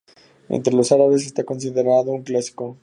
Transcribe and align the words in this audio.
Entre 0.49 0.73
los 0.73 0.91
árabes, 0.91 1.27
está 1.27 1.43
considerado 1.43 2.09
un 2.11 2.23
clásico. 2.23 2.75